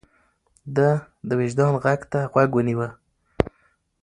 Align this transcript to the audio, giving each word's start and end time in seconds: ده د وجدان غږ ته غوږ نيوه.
ده 0.75 0.89
د 1.27 1.29
وجدان 1.39 1.73
غږ 1.83 2.01
ته 2.11 2.19
غوږ 2.31 2.51
نيوه. 2.67 2.87